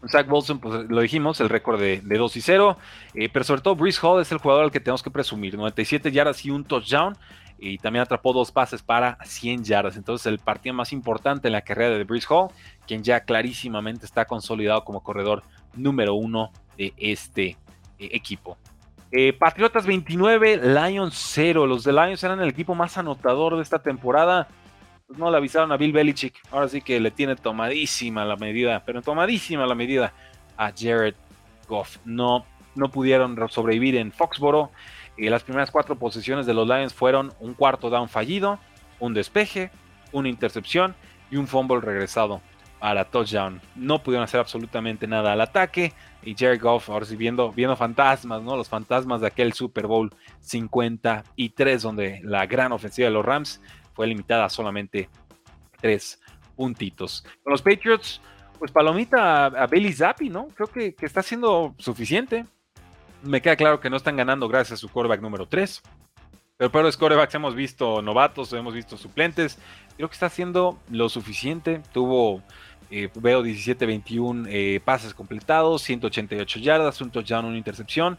[0.08, 2.78] Zach Wilson, pues lo dijimos, el récord de, 2 y 0.
[3.14, 5.56] Eh, pero sobre todo, Brees Hall es el jugador al que tenemos que presumir.
[5.56, 7.18] 97 yardas y un touchdown
[7.62, 9.98] y también atrapó dos pases para 100 yardas.
[9.98, 12.50] Entonces el partido más importante en la carrera de Bruce Hall,
[12.88, 15.44] quien ya clarísimamente está consolidado como corredor
[15.76, 17.58] número uno de este
[18.00, 18.58] eh, equipo.
[19.12, 21.66] Eh, Patriotas 29, Lions 0.
[21.66, 24.48] Los de Lions eran el equipo más anotador de esta temporada.
[25.10, 26.36] Pues no le avisaron a Bill Belichick.
[26.52, 30.14] Ahora sí que le tiene tomadísima la medida, pero tomadísima la medida
[30.56, 31.16] a Jared
[31.68, 31.98] Goff.
[32.06, 32.46] No,
[32.76, 34.70] no pudieron sobrevivir en Foxboro.
[35.18, 38.60] Y las primeras cuatro posiciones de los Lions fueron un cuarto down fallido,
[39.00, 39.72] un despeje,
[40.12, 40.94] una intercepción
[41.32, 42.40] y un fumble regresado
[42.78, 43.60] para touchdown.
[43.76, 45.92] No pudieron hacer absolutamente nada al ataque.
[46.22, 48.56] Y Jerry Goff, ahora sí viendo, viendo fantasmas, ¿no?
[48.56, 53.60] Los fantasmas de aquel Super Bowl 53, donde la gran ofensiva de los Rams
[54.00, 55.10] fue limitada a solamente
[55.82, 56.22] tres
[56.56, 57.26] puntitos.
[57.44, 58.22] Con los Patriots,
[58.58, 60.48] pues palomita a, Bailey Zappi, ¿no?
[60.56, 62.46] Creo que, que está siendo suficiente
[63.24, 65.82] me queda claro que no están ganando gracias a su quarterback número 3.
[66.58, 69.58] Pero para los quarterbacks hemos visto novatos, hemos visto suplentes.
[69.96, 71.82] Creo que está haciendo lo suficiente.
[71.94, 72.42] Tuvo,
[72.92, 78.18] eh, veo 17-21 eh, pases completados, 188 yardas, un touchdown, una intercepción.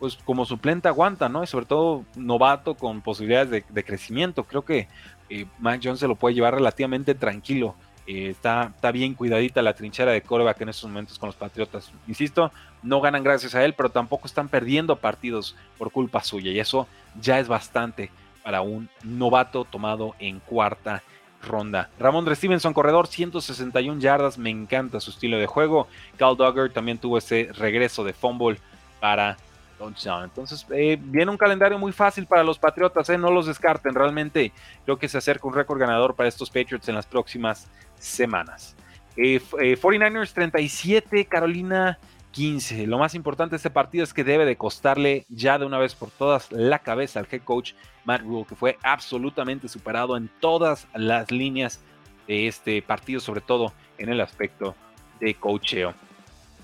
[0.00, 1.44] Pues como suplente aguanta, ¿no?
[1.44, 4.42] Y sobre todo novato con posibilidades de, crecimiento.
[4.42, 4.88] Creo que
[5.28, 7.76] eh, Mac Jones se lo puede llevar relativamente tranquilo
[8.12, 11.92] eh, está, está, bien cuidadita la trinchera de coreback en estos momentos con los Patriotas.
[12.08, 12.50] Insisto,
[12.82, 16.50] no ganan gracias a él, pero tampoco están perdiendo partidos por culpa suya.
[16.50, 16.88] Y eso
[17.20, 18.10] ya es bastante
[18.42, 21.04] para un novato tomado en cuarta
[21.40, 21.88] ronda.
[22.00, 24.38] Ramón Stevenson, corredor, 161 yardas.
[24.38, 25.86] Me encanta su estilo de juego.
[26.16, 28.58] Cal Duggar también tuvo ese regreso de fumble
[28.98, 29.36] para
[29.86, 33.94] entonces, eh, viene un calendario muy fácil para los Patriotas, eh, no los descarten.
[33.94, 34.52] Realmente
[34.84, 38.76] creo que se acerca un récord ganador para estos Patriots en las próximas semanas.
[39.16, 41.98] 49ers eh, 37, Carolina
[42.32, 42.86] 15.
[42.86, 45.94] Lo más importante de este partido es que debe de costarle ya de una vez
[45.94, 47.72] por todas la cabeza al head coach
[48.04, 51.80] Matt Rule, que fue absolutamente superado en todas las líneas
[52.26, 54.74] de este partido, sobre todo en el aspecto
[55.20, 55.94] de coacheo.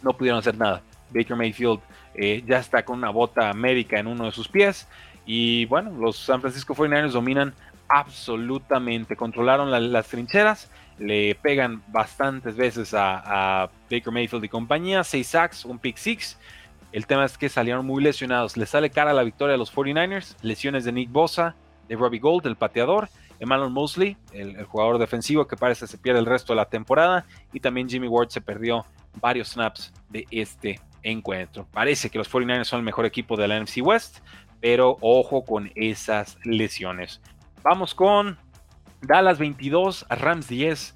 [0.02, 0.82] No pudieron hacer nada.
[1.10, 1.80] Baker Mayfield
[2.16, 4.88] eh, ya está con una bota médica en uno de sus pies
[5.26, 7.54] Y bueno, los San Francisco 49ers dominan
[7.88, 15.64] absolutamente, controlaron las trincheras, le pegan bastantes veces a, Baker Mayfield y compañía, 6 sacks,
[15.64, 16.38] un pick 6.
[16.92, 18.56] El tema es que salieron muy lesionados.
[18.56, 20.36] Le sale cara la victoria a los 49ers.
[20.42, 21.54] Lesiones de Nick Bosa,
[21.88, 23.08] de Robbie Gold, el pateador.
[23.38, 27.26] Emmanuel Mosley, el, jugador defensivo que parece se pierde el resto de la temporada.
[27.52, 28.86] Y también Jimmy Ward se perdió
[29.20, 31.66] varios snaps de este encuentro.
[31.72, 34.18] Parece que los 49ers son el mejor equipo de la NFC West,
[34.60, 37.20] pero ojo con esas lesiones.
[37.62, 38.38] Vamos con
[39.00, 40.94] Dallas 22, Rams 10.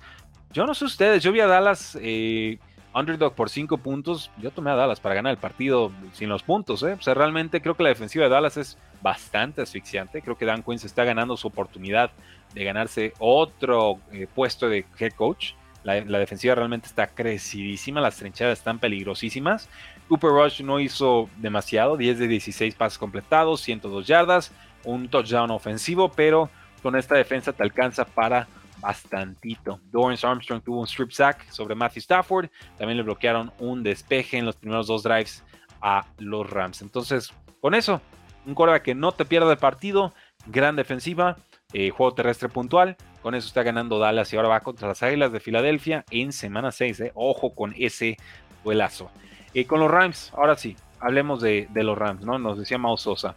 [0.52, 2.58] Yo no sé ustedes, yo vi a Dallas eh,
[2.94, 4.30] underdog por 5 puntos.
[4.38, 6.82] Yo tomé a Dallas para ganar el partido sin los puntos.
[6.82, 6.94] ¿eh?
[6.94, 10.22] O sea, realmente creo que la defensiva de Dallas es bastante asfixiante.
[10.22, 12.10] Creo que Dan Quinn se está ganando su oportunidad
[12.52, 15.52] de ganarse otro eh, puesto de head coach.
[15.82, 19.68] La, defensiva realmente está crecidísima, las trincheras están peligrosísimas.
[20.08, 24.52] Cooper Rush no hizo demasiado, 10 de 16 pases completados, 102 yardas,
[24.84, 26.50] un touchdown ofensivo, pero
[26.82, 28.46] con esta defensa te alcanza para
[28.80, 29.80] bastantito.
[29.90, 34.46] Dorrance Armstrong tuvo un strip sack sobre Matthew Stafford, también le bloquearon un despeje en
[34.46, 35.44] los primeros dos drives
[35.80, 36.82] a los Rams.
[36.82, 38.00] Entonces, con eso,
[38.46, 40.14] un coreback que no te pierda el partido,
[40.46, 41.36] gran defensiva,
[41.72, 42.96] eh, juego terrestre puntual.
[43.22, 46.72] Con eso está ganando Dallas y ahora va contra las Águilas de Filadelfia en semana
[46.72, 47.00] 6.
[47.00, 47.12] Eh.
[47.14, 48.16] Ojo con ese
[48.64, 49.10] duelazo.
[49.52, 52.38] Y con los Rams, ahora sí, hablemos de, los Rams, ¿no?
[52.38, 53.34] Nos decía Mao Sosa.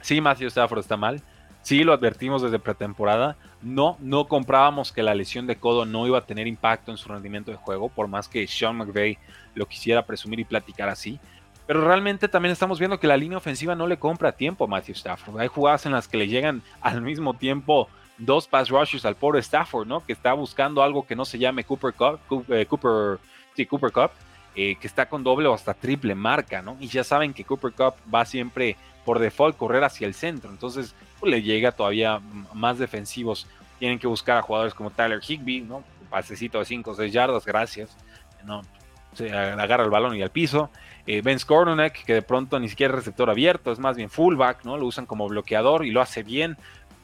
[0.00, 1.22] Sí, Matthew Stafford está mal.
[1.62, 3.36] Sí, lo advertimos desde pretemporada.
[3.60, 7.08] No, no comprábamos que la lesión de codo no iba a tener impacto en su
[7.08, 9.18] rendimiento de juego, por más que Sean McVay
[9.54, 11.18] lo quisiera presumir y platicar así.
[11.66, 14.94] Pero realmente también estamos viendo que la línea ofensiva no le compra tiempo a Matthew
[14.94, 15.40] Stafford.
[15.40, 19.40] Hay jugadas en las que le llegan al mismo tiempo dos pass rushers al pobre
[19.40, 20.04] Stafford, ¿no?
[20.04, 23.18] Que está buscando algo que no se llame Cooper Cup, eh, Cooper,
[23.54, 24.10] sí, Cooper Cup,
[24.54, 26.76] eh, que está con doble o hasta triple marca, ¿no?
[26.80, 30.94] Y ya saben que Cooper Cup va siempre por default correr hacia el centro, entonces
[31.20, 32.20] pues, le llega todavía
[32.52, 33.46] más defensivos.
[33.78, 35.84] Tienen que buscar a jugadores como Tyler Higby, ¿no?
[36.06, 37.96] pasecito de 5 o 6 yardas, gracias.
[38.44, 38.62] No,
[39.12, 40.70] se agarra el balón y al piso.
[41.06, 41.38] Eh, ben
[42.04, 44.76] que de pronto ni siquiera es receptor abierto, es más bien fullback, ¿no?
[44.76, 46.56] Lo usan como bloqueador y lo hace bien.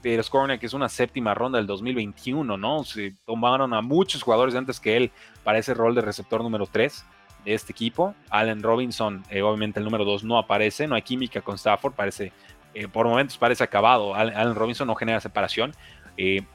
[0.03, 2.85] Pero Skoronek es una séptima ronda del 2021, ¿no?
[2.85, 5.11] Se tomaron a muchos jugadores antes que él
[5.45, 7.05] para ese rol de receptor número 3
[7.45, 8.15] de este equipo.
[8.29, 12.33] Allen Robinson, eh, obviamente el número 2 no aparece, no hay química con Stafford, parece,
[12.75, 14.15] eh, por momentos parece acabado.
[14.15, 15.73] Allen Robinson no genera separación.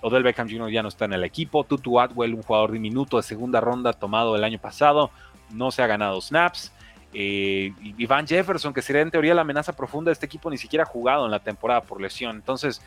[0.01, 0.69] Odell Beckham Jr.
[0.69, 1.63] ya no está en el equipo.
[1.63, 5.09] Tutu Atwell, un jugador diminuto de segunda ronda tomado el año pasado,
[5.51, 6.71] no se ha ganado snaps.
[7.13, 10.83] Eh, Ivan Jefferson, que sería en teoría la amenaza profunda de este equipo, ni siquiera
[10.83, 12.35] ha jugado en la temporada por lesión.
[12.35, 12.81] Entonces,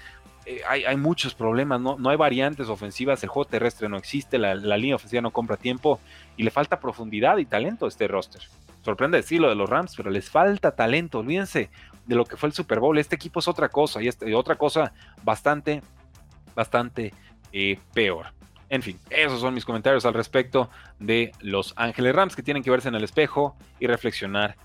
[0.46, 1.96] eh, hay, muchos problemas, ¿no?
[1.98, 6.00] no hay variantes ofensivas, el juego terrestre no existe, la, línea ofensiva no compra tiempo
[6.36, 8.42] y le falta profundidad y talento a este roster.
[8.82, 11.18] Sorprende decirlo de los Rams, pero les falta talento.
[11.18, 11.68] Olvídense
[12.06, 12.96] de lo que fue el Super Bowl.
[12.96, 15.82] Este equipo es otra cosa y este, otra cosa bastante,
[16.54, 17.12] bastante
[17.52, 18.28] eh, peor.
[18.70, 22.70] En fin, esos son mis comentarios al respecto de los Ángeles Rams que tienen que
[22.70, 24.56] verse en el espejo y reflexionar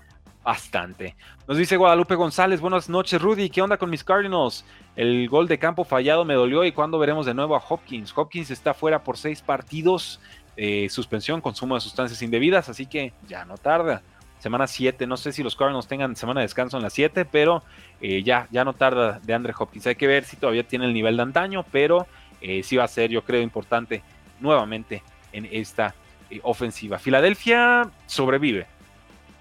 [0.46, 1.16] bastante.
[1.48, 4.64] Nos dice Guadalupe González, buenas noches Rudy, ¿qué onda con mis Cardinals?
[4.94, 8.16] El gol de campo fallado me dolió y cuándo veremos de nuevo a Hopkins.
[8.16, 10.20] Hopkins está fuera por seis partidos,
[10.56, 14.02] eh, suspensión, consumo de sustancias indebidas, así que ya no tarda.
[14.38, 17.64] Semana 7, no sé si los Cardinals tengan semana de descanso en la 7, pero
[18.00, 19.88] eh, ya, ya no tarda de Andre Hopkins.
[19.88, 22.06] Hay que ver si todavía tiene el nivel de antaño, pero
[22.40, 24.04] eh, sí va a ser, yo creo, importante
[24.38, 25.96] nuevamente en esta
[26.44, 27.00] ofensiva.
[27.00, 28.75] Filadelfia sobrevive.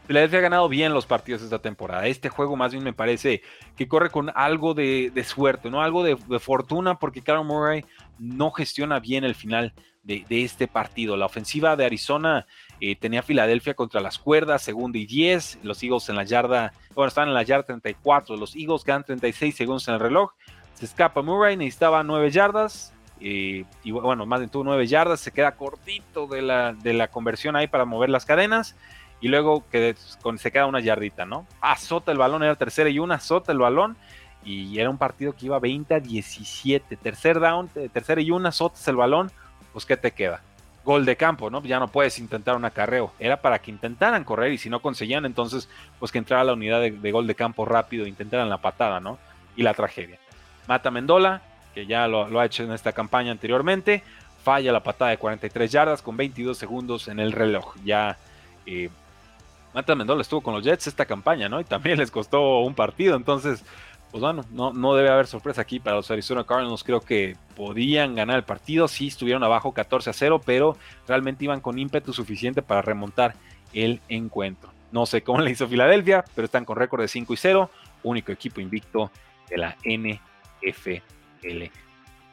[0.07, 2.05] Filadelfia ha ganado bien los partidos esta temporada.
[2.05, 3.41] Este juego más bien me parece
[3.75, 5.81] que corre con algo de, suerte, ¿no?
[5.81, 7.83] Algo de, fortuna porque Carl Murray
[8.19, 11.17] no gestiona bien el final de, este partido.
[11.17, 12.45] La ofensiva de Arizona
[12.79, 15.59] eh, tenía Filadelfia contra las cuerdas, segundo y 10.
[15.63, 18.37] Los Eagles en la yarda, bueno, están en la yarda 34.
[18.37, 20.33] Los Eagles quedan 36 segundos en el reloj.
[20.75, 22.93] Se escapa Murray, necesitaba 9 yardas.
[23.19, 27.55] y bueno, más de tuvo 9 yardas, se queda cortito de la, de la conversión
[27.55, 28.75] ahí para mover las cadenas.
[29.21, 29.95] Y luego que
[30.37, 31.47] se queda una yardita, ¿no?
[31.61, 33.97] Azota el balón, era tercera y una, azota el balón.
[34.43, 36.95] Y era un partido que iba 20 a 17.
[36.97, 39.31] Tercer down, tercera y una, azotas el balón.
[39.73, 40.41] Pues, ¿qué te queda?
[40.83, 41.63] Gol de campo, ¿no?
[41.63, 43.11] Ya no puedes intentar un acarreo.
[43.19, 46.79] Era para que intentaran correr y si no conseguían, entonces, pues que entrara la unidad
[46.79, 49.17] de, gol de campo rápido intentaran la patada, ¿no?
[49.55, 50.19] Y la tragedia.
[50.67, 51.41] Mata Mendola,
[51.73, 54.03] que ya lo, ha hecho en esta campaña anteriormente.
[54.43, 57.75] Falla la patada de 43 yardas con 22 segundos en el reloj.
[57.83, 58.17] Ya
[58.67, 58.89] eh,
[59.75, 61.59] Mata Mendola estuvo con los Jets esta campaña, ¿no?
[61.59, 63.17] Y también les costó un partido.
[63.17, 63.63] Entonces,
[64.09, 66.85] pues bueno, no, no debe haber sorpresa aquí para los Arizona Cardinals.
[66.85, 68.87] Creo que podían ganar el partido.
[68.87, 73.35] Sí, estuvieron abajo 14 a 0, pero realmente iban con ímpetu suficiente para remontar
[73.73, 74.71] el encuentro.
[74.93, 77.69] No sé cómo le hizo Filadelfia, pero están con récord de 5 y 0.
[78.03, 79.11] Único equipo invicto
[79.49, 81.01] de la NFL.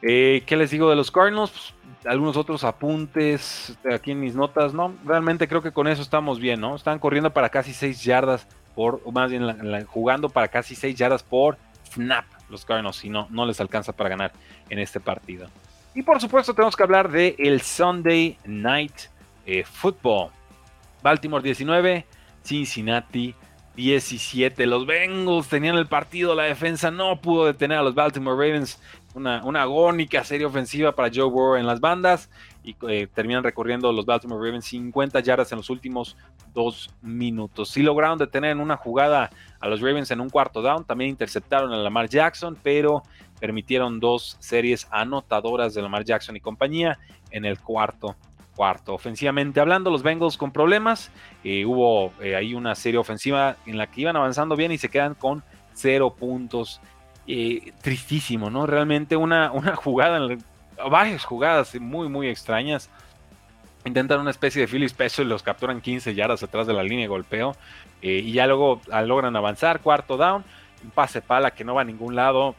[0.05, 1.51] Eh, ¿Qué les digo de los Cardinals?
[1.51, 1.73] Pues,
[2.05, 4.73] algunos otros apuntes aquí en mis notas.
[4.73, 6.75] No, realmente creo que con eso estamos bien, ¿no?
[6.75, 11.23] Están corriendo para casi 6 yardas por, o más bien jugando para casi 6 yardas
[11.23, 11.57] por
[11.93, 14.33] snap los Cardinals y no, no les alcanza para ganar
[14.69, 15.47] en este partido.
[15.95, 18.93] Y por supuesto tenemos que hablar del el Sunday Night
[19.45, 20.31] eh, Football.
[21.01, 22.05] Baltimore 19,
[22.43, 23.35] Cincinnati
[23.75, 24.65] 17.
[24.67, 28.79] Los Bengals tenían el partido, la defensa no pudo detener a los Baltimore Ravens.
[29.15, 32.31] Una, agónica serie ofensiva para Joe Burrow en las bandas
[32.63, 36.17] y eh, terminan recorriendo los Baltimore Ravens 50 yardas en los últimos
[36.51, 37.69] dos minutos.
[37.69, 41.71] Sí lograron detener en una jugada a los Ravens en un cuarto down, también interceptaron
[41.71, 43.03] a Lamar Jackson, pero
[43.39, 46.97] permitieron dos series anotadoras de Lamar Jackson y compañía
[47.29, 48.15] en el cuarto
[48.55, 48.93] cuarto.
[48.93, 51.11] Ofensivamente hablando, los Bengals con problemas.
[51.43, 54.89] Eh, hubo eh, ahí una serie ofensiva en la que iban avanzando bien y se
[54.89, 56.81] quedan con cero puntos.
[57.81, 58.65] tristísimo, ¿no?
[58.67, 60.43] Realmente una, una jugada en
[60.89, 62.89] varias jugadas muy, muy extrañas.
[63.85, 67.03] Intentan una especie de Philly Special y los capturan 15 yardas atrás de la línea
[67.03, 67.55] de golpeo.
[68.01, 70.43] Eh, y ya luego ah, logran avanzar, cuarto down,
[70.83, 72.55] un pase pala que no va a ningún lado.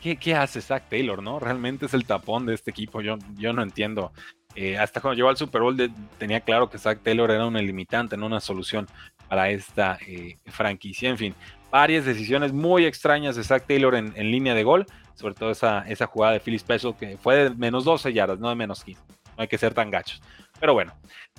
[0.00, 1.38] ¿Qué, hace Zach Taylor, no?
[1.38, 4.12] Realmente es el tapón de este equipo, yo, yo no entiendo.
[4.54, 5.76] Eh, hasta cuando llegó al Super Bowl
[6.18, 8.86] tenía claro que Zach Taylor era una limitante, no una solución
[9.28, 11.08] para esta eh, franquicia.
[11.08, 11.34] En fin,
[11.70, 16.06] varias decisiones muy extrañas de Zach Taylor en, línea de gol sobre todo esa, esa
[16.06, 19.00] jugada de Philly Special que fue de menos 12 yardas, no de menos 15.
[19.36, 20.20] No hay que ser tan gachos.
[20.58, 20.94] Pero bueno,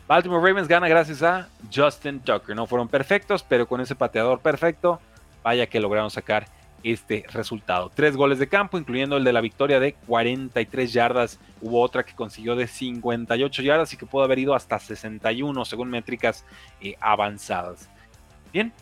[0.08, 2.56] Baltimore Ravens gana gracias a Justin Tucker.
[2.56, 5.00] No fueron perfectos, pero con ese pateador perfecto,
[5.44, 6.48] vaya que lograron sacar
[6.84, 7.92] este resultado.
[7.94, 11.40] Tres goles de campo, incluyendo el de la victoria de 43 yardas.
[11.62, 15.90] Hubo otra que consiguió de 58 yardas y que pudo haber ido hasta 61 según
[15.90, 16.46] métricas
[16.82, 17.90] eh, avanzadas.
[18.52, 18.74] Bien,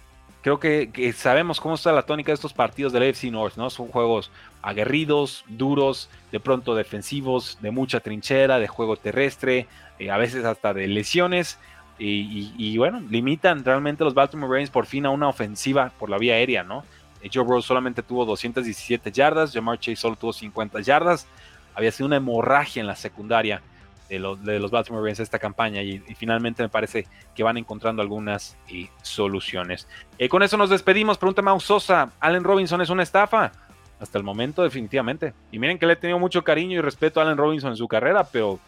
[0.42, 3.70] creo que, sabemos cómo está la tónica de estos partidos del AFC North, ¿no?
[3.70, 9.68] Son juegos aguerridos, duros, de pronto defensivos, de mucha trinchera, de juego terrestre,
[10.00, 11.60] eh, a veces hasta de lesiones.
[12.04, 16.34] Y, bueno, limitan realmente los Baltimore Ravens por fin a una ofensiva por la vía
[16.34, 16.84] aérea, ¿no?
[17.22, 21.28] Eh, Joe Burrow solamente tuvo 217 yardas, Jamar Chase solo tuvo 50 yardas.
[21.74, 23.62] Había sido una hemorragia en la secundaria
[24.10, 28.02] de los, de los Baltimore Ravens esta campaña y, finalmente me parece que van encontrando
[28.02, 29.88] algunas eh, soluciones.
[30.18, 31.18] Eh, con eso nos despedimos.
[31.18, 33.54] Pregunta Mau Sosa, ¿Allen Robinson es una estafa?
[34.02, 35.34] Hasta el momento definitivamente.
[35.52, 37.88] Y miren que le he tenido mucho cariño y respeto a Allen Robinson en su
[37.88, 38.60] carrera, pero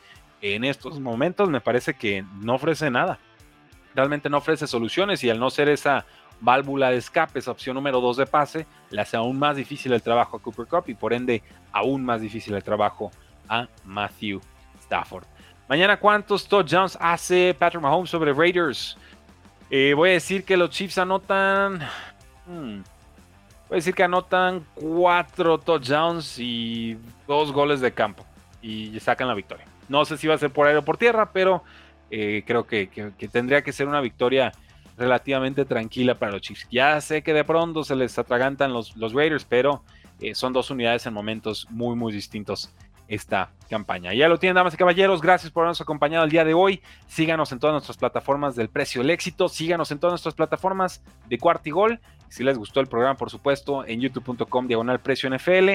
[0.41, 3.19] en estos momentos me parece que no ofrece nada.
[3.95, 6.05] Realmente no ofrece soluciones y al no ser esa
[6.43, 10.01] válvula de escape, esa opción número 2 de pase, le hace aún más difícil el
[10.01, 13.11] trabajo a Cooper Cup y por ende aún más difícil el trabajo
[13.47, 14.41] a Matthew
[14.81, 15.23] Stafford.
[15.69, 18.97] Mañana, ¿cuántos touchdowns hace Patrick Mahomes sobre Raiders?
[19.69, 21.79] Eh, voy a decir que los Chiefs anotan.
[22.45, 22.81] Hmm,
[23.69, 28.25] voy a decir que anotan cuatro touchdowns y dos goles de campo.
[28.61, 29.65] Y sacan la victoria.
[29.87, 31.63] No sé si va a ser por aire o por tierra, pero
[32.11, 32.87] eh, creo que,
[33.31, 34.51] tendría que ser una victoria
[34.97, 36.67] relativamente tranquila para los Chiefs.
[36.71, 39.83] Ya sé que de pronto se les atragantan los, los Raiders, pero
[40.19, 42.73] eh, son dos unidades en momentos muy, muy distintos
[43.07, 44.13] esta campaña.
[44.13, 45.21] Ya lo tienen, damas y caballeros.
[45.21, 46.81] Gracias por habernos acompañado el día de hoy.
[47.07, 49.49] Síganos en todas nuestras plataformas del precio del éxito.
[49.49, 51.99] Síganos en todas nuestras plataformas de cuarto y gol.
[52.29, 55.69] Si les gustó el programa, por supuesto, en youtube.com diagonal precio NFL.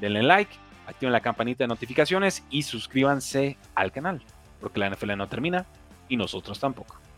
[0.00, 0.52] Denle like,
[0.86, 4.22] activen la campanita de notificaciones y suscríbanse al canal.
[4.60, 5.66] Porque la NFL no termina
[6.08, 7.03] y nosotros tampoco.